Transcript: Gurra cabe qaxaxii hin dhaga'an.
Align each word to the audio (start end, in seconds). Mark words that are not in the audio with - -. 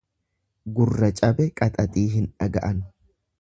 Gurra 0.77 1.09
cabe 1.19 1.47
qaxaxii 1.61 2.07
hin 2.15 2.27
dhaga'an. 2.41 2.83